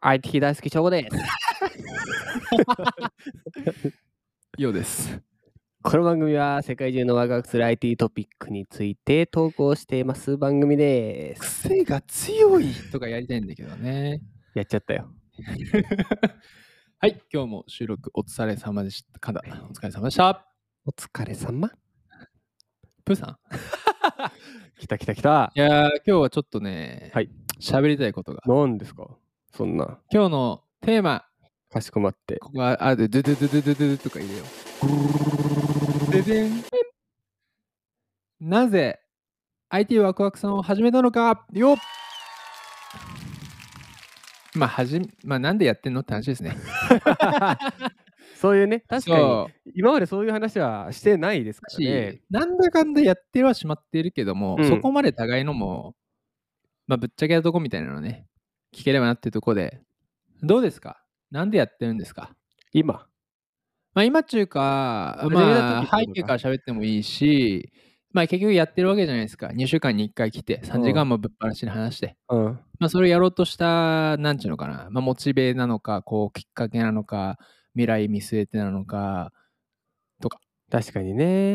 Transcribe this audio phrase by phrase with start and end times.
[0.00, 1.16] IT 大好き翔吾です。
[4.58, 5.20] ようです。
[5.82, 11.68] この番組は世界中のワクワクする IT トピックについて投稿しています番組です。
[11.68, 14.20] 癖が強いとかやりたいんだけどね。
[14.54, 15.12] やっちゃったよ。
[17.00, 19.20] はい、今日も収録お疲れ様でした。
[19.20, 20.46] かだお疲れ様でした。
[20.84, 21.70] お疲れ様？
[23.04, 23.38] プーさん？
[24.80, 25.52] 来た来た来た。
[25.54, 27.30] いやー、今日はちょっとね、はい
[27.60, 28.42] 喋りたいことが。
[28.46, 29.16] 何ですか？
[29.54, 29.98] そんな。
[30.12, 31.24] 今日のテーマ、
[31.70, 32.38] かしこまって。
[32.38, 34.44] ここがあるで、ドゥドゥドゥドゥドゥドゥとか言うよ。
[36.10, 36.64] ででん。
[38.40, 39.00] なぜ
[39.70, 41.76] IT ワクワクさんを始めたのかよっ
[44.54, 46.56] まあ、はじまあ、なんでやってんのって話ですね。
[48.34, 49.18] そういうね、確か
[49.66, 55.94] に今までそういう話はしてないですからねし。、なんだかんだやってはしまっているけども、うんそこまで互いのも、
[56.86, 58.26] まあ、ぶっちゃけたとこみたいなのね、
[58.74, 59.80] 聞ければなっていうとこで、
[60.42, 61.02] どうですか？
[61.30, 62.34] なんでやってるんですか？
[62.72, 63.06] 今。
[63.94, 67.72] まあ、今っていうか、まあ、ってことか背景から喋ってもいいし、
[68.12, 69.48] まあ、結局やってるわけじゃないですか。
[69.48, 72.16] 2週間に1回来て、3時間もぶっ放しに話して。
[72.28, 72.44] うん。
[72.78, 77.38] まあ、それをやろうとした、なんちゅうのかな、まあ、モチベなのか、こう、きっかけなのか、
[77.74, 79.32] 未来見据えてなのか、
[80.70, 81.54] 確かにね。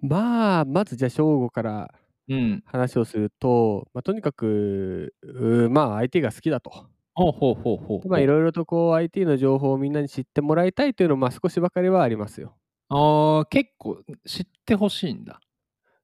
[0.00, 1.94] まあ、まずじゃあ正午から
[2.32, 2.62] うん。
[2.66, 6.70] 話をすると、まあ、とにかく、うーまあ、IT が好きだと。
[7.14, 8.08] ほうほうほうほう。
[8.08, 12.56] まあ、いろいろとこう IT の情報をみんなに知ってもらいたいというのも、まあ、少しばかりはありますよ。
[12.88, 15.40] ああ、結構知ってほしいんだ。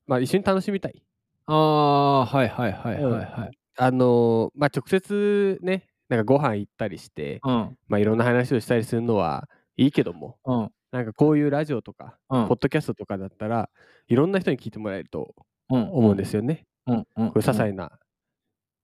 [0.06, 1.02] まあ、一緒に楽しみたい。
[1.46, 3.58] ああ、はいはいはいはいはい。
[3.76, 13.70] あのーまあ、直接ね、なんかご飯行ったりして、うん、まあ、いろんな話をしたりするのはいいけども、うん、なんかこういうラジオとか、うんポッドキャストとかだったら、
[14.08, 15.34] いろんな人に聞いてもらえると
[15.70, 15.91] うん。
[15.91, 16.66] 思うんですよね。
[16.86, 17.05] うん、うん。
[17.05, 17.98] こういう些細な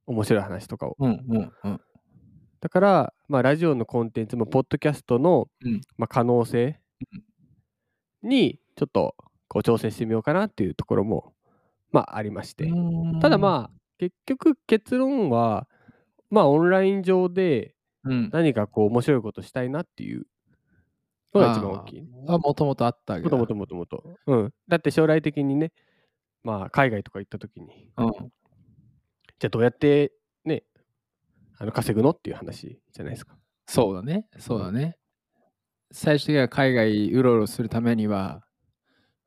[0.07, 0.97] 面白い話とかを。
[0.99, 1.81] うん、うん、うん。
[2.61, 6.81] だから、まあ、ラジオのコンテンツも、ポッドキャストの、うんまあ、可能性
[8.23, 9.15] に、ちょっと
[9.49, 11.33] こう挑戦してみようかなっていうところも、
[11.93, 12.73] まあ、ありまして。
[13.21, 15.69] ただまあ、結局結論は、
[16.31, 17.75] まあ、オンライン上で。
[18.05, 20.27] 何かこう面白いことしたいなっていう
[21.33, 22.09] のが一番大きい。
[22.29, 24.17] あ、もともとあったわけだもともともともと。
[24.27, 24.55] うん。
[24.69, 25.73] だって将来的にね、
[26.45, 28.13] まあ、海外とか行った時に、うん。
[28.13, 30.13] じゃあどうやって
[30.45, 30.63] ね、
[31.59, 33.37] あの稼ぐのっていう話じゃないですか。
[33.67, 34.97] そうだね、そうだね。
[35.91, 38.45] 最終的には海外うろうろするためには、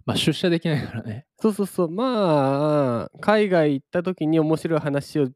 [0.06, 1.26] まあ、出社できないからね。
[1.40, 1.90] そうそうそう。
[1.90, 5.28] まあ、海外行った時に面白い話を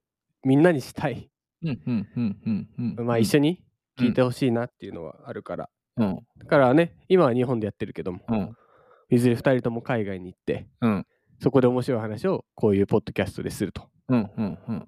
[0.44, 1.30] みんなにしたい。
[1.64, 3.06] うん、うん、うん、うん、うん。
[3.06, 3.64] まあ、一緒に
[3.98, 5.70] 聞いてほしいなっていうのはあるから。
[5.98, 8.56] うん、だからね、今は日本でやってるけども、うん、
[9.10, 11.06] いずれ2人とも海外に行って、うん、
[11.42, 13.90] そこで面白い話をこういうポッドキャストですると。
[14.10, 14.88] うん、うん、うん。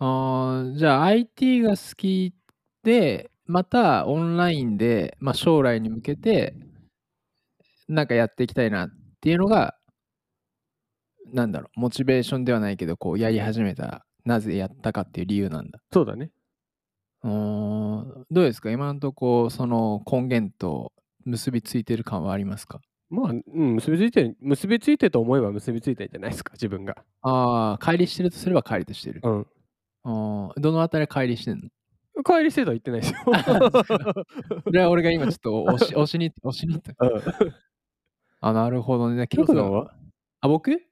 [0.00, 2.34] あーじゃあ IT が好き
[2.82, 6.54] で、またオンラインで、まあ、将来に向けて、
[7.88, 8.90] なんかやっていきたいなっ
[9.20, 9.74] ていうのが、
[11.32, 15.78] なんだろう、モチベーションではないけど、こうやり始めた、なぜやったかっていう理由なんだ。
[15.92, 16.30] そうだね。
[17.22, 18.70] どうですか？
[18.70, 20.92] 今のところ、その根源と
[21.24, 22.80] 結びついてる感はありますか？
[23.10, 26.96] まあ、うん、結びついてる、結びついてると思えば結びついてるんじゃないですか、自分が。
[27.22, 29.20] ああ、乖離してるとすれば乖離としてる。
[29.24, 29.46] うん。
[30.04, 31.60] あーどのあたり乖離してん
[32.16, 32.22] の？
[32.24, 33.18] 帰りしてとは言ってないですよ。
[34.64, 36.92] それは俺が今ちょっと押 し押しに、押しに行った。
[37.06, 37.22] うん。
[38.40, 39.26] あ、なるほどね。
[39.26, 39.94] ケイコさんは？
[40.40, 40.82] あ、僕？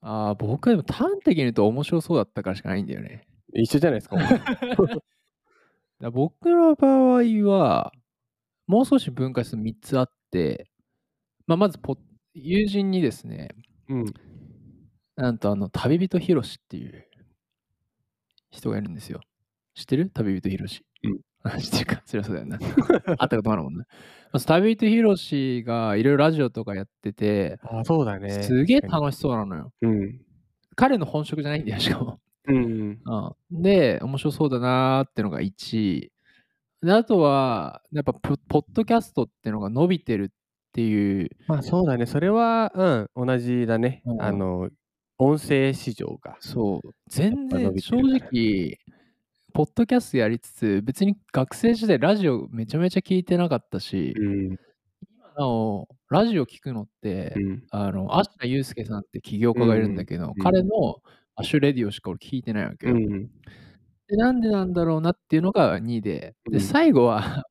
[0.00, 3.26] あー僕はでも端的に言うと面白そうだったからしかないんだよね。
[3.54, 4.16] 一緒じゃないですか。
[6.00, 7.92] だ僕の場合は、
[8.66, 10.70] もう少し分解すると3つあって、
[11.46, 11.96] まあ、まずポ
[12.34, 13.48] 友人にですね、
[13.88, 14.14] うん。
[15.16, 17.06] なんとあの、旅人ひろしっていう
[18.50, 19.20] 人がいるんですよ。
[19.74, 20.10] 知ってる？
[20.10, 20.84] 旅人ひろし。
[21.04, 21.58] うんあ。
[21.60, 22.02] 知ってるか？
[22.06, 22.58] そりゃそうだよな。
[23.18, 23.84] 会ったことあるもんね。
[24.32, 28.42] まず旅人ひろしがいろいろラジオとかやってて、あそうだね。
[28.42, 29.72] すげえ楽しそうなのよ。
[29.82, 30.20] にうん。
[30.76, 32.20] 彼の本職じゃないんだよ、しかも。
[32.48, 33.00] うん。
[33.04, 36.10] うん、で、面白そうだなーってのが1。
[36.82, 40.32] で、あとは、やっぱポ、ポッドキャストってのが伸びてる
[40.76, 42.04] っていう、まあそうだね。
[42.04, 42.70] それは、
[43.16, 44.02] うん、同じだね。
[44.04, 44.68] うんあの、
[45.16, 46.36] 音声市場が。
[46.40, 48.78] そう、全やっぱ伸びて然正るから直、
[49.54, 54.44] ポッドキャストやりつつ、別に学生時代ラジオめちゃめちゃ聞いてなかったし、うん。
[54.48, 54.58] 今
[55.38, 57.64] なお、ラジオ聞くのって、うん。
[57.70, 60.96] あの、アシュ祐介さんって起業家がいるんだけど、うん彼の
[61.36, 62.96] アシュレディオしか俺聞いてないわけよ。
[62.96, 63.28] うん。
[64.08, 67.44] でなんでなんだろうなっていうのが2で、で、うん最後は、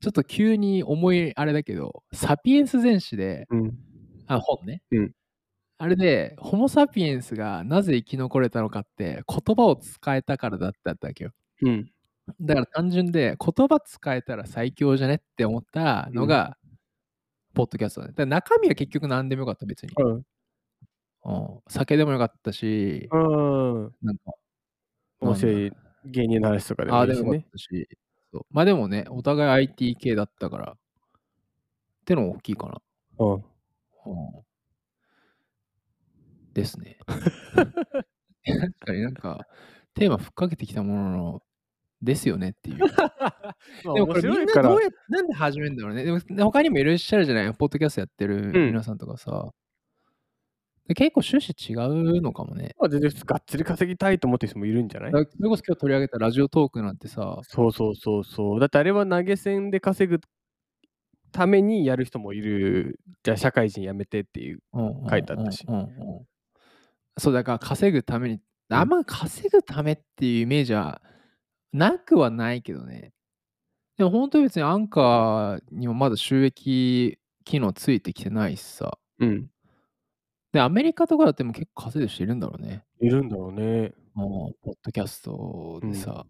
[0.00, 3.78] ちょっと急に重いあれだけど、サピエンス全史で、うん。
[4.26, 5.12] あ本ね、うん
[5.82, 11.32] あれで、ホモ・サピエンスがなぜ生き残れたのかって、言葉を使えたからだったわけよ。
[11.62, 11.90] うん。
[12.38, 16.58] だから単純で、言葉使えたら最強じゃねって思ったのが、
[17.54, 18.12] ポッドキャストだね。
[18.14, 19.94] だ中身は結局何でもよかった、別に。
[19.96, 20.22] うん。
[21.24, 23.94] うん、酒でもよかったし、うん。
[24.02, 24.34] なんか、
[25.20, 25.72] 面白い
[26.04, 27.50] 芸人の話とかでああ、でもよかもいいしねっ。
[27.52, 27.98] たし、
[28.32, 30.76] そうまあでもね、お互い IT 系だったから、っ
[32.04, 32.80] てのも大きいかな。
[33.18, 33.34] うん。
[33.34, 33.42] うん
[36.52, 36.98] ですね。
[37.06, 39.46] 確かになんか、
[39.94, 41.42] テーマふっかけてきたものの、
[42.02, 42.78] ですよねっていう。
[43.84, 46.04] まあでもこれみんなどうやって、なんで始めるんだろうね。
[46.04, 49.52] でも他にもいらっしゃるじゃない、ポッドキャストやってるうん皆さんとかさ。
[50.90, 52.74] で結構趣旨違うのかもね。
[52.76, 55.12] まあ全然がっつり稼ぎたいと思ってる人もいるんじゃない？
[55.12, 58.58] それこそ今日取り上げたラジオトークなんてさ、そうそうそうそう。
[58.60, 60.20] だってあれは投げ銭で稼ぐ
[61.30, 62.98] ためにやる人もいる。
[63.22, 64.58] じゃあ社会人辞めてっていう。
[65.08, 65.64] 書いてあったし
[67.18, 71.00] そうだから稼ぐために、あんま稼ぐためっていうイメージは
[71.72, 73.12] なくはないけどね。
[73.96, 78.98] でも本当に別にアンカーにもまだ収益機能ついてきてないしさ。
[79.20, 79.46] うん。
[80.52, 82.84] で、アメリカとかだっても結構稼いでる人いるんだろうね。
[83.00, 83.92] いるんだろうね。
[84.14, 86.26] もう、ポッドキャストでさ。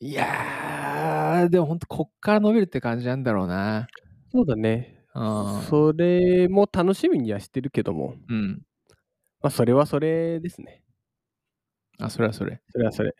[0.00, 3.88] いやー、でも本当こっから伸びるって感じなんだろうな。
[4.30, 5.04] そうだね。
[5.14, 5.62] うん。
[5.62, 8.62] それも楽しみにはしてるけども、うん。
[9.40, 10.82] まあそれはそれですね。
[11.98, 12.60] あ、それはそれ。
[12.70, 13.12] それはそれ。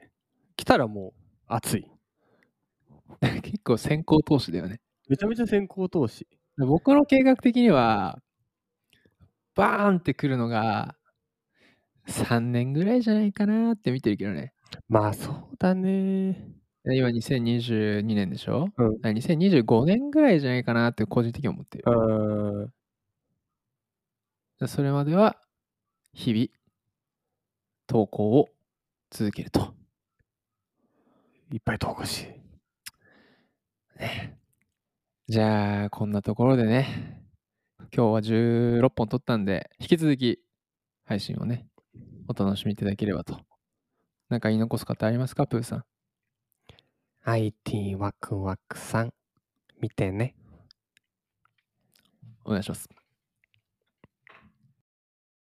[0.57, 1.13] 来たらもう
[1.47, 1.91] 熱い。
[3.43, 4.81] 結構先行投資だよね。
[5.09, 6.29] めちゃめちゃ先行投資。
[6.57, 8.21] で僕の計画的には、
[9.59, 10.95] バーンってくるのが、
[12.07, 14.53] 3年ぐらいじゃないかなって見てるけどね。
[14.89, 16.55] まあそうだね。
[16.85, 21.85] で今2022年でしょ、うんだから2025年ぐらいじゃないかなって個人的に思ってる
[24.69, 25.37] それまでは、
[26.13, 26.47] 日々、
[27.89, 28.49] 投稿を
[29.11, 29.75] 続けると。
[31.53, 32.29] いっぱい投稿し。
[33.99, 34.39] ね
[35.29, 37.19] じゃあ、こんなところでね、
[37.81, 40.41] 今日は16本撮ったんで、引き続き
[41.05, 41.67] 配信をね、
[42.29, 43.41] お楽しみいただければと。
[44.29, 45.85] なんか言い残す方ありますか、プーさん
[47.25, 49.15] ？IT ワクワクさん、
[49.81, 50.35] 見てね。
[52.45, 52.98] お願いします。